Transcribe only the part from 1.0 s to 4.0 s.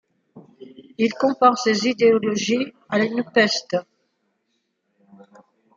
compare ces idéologies à une peste.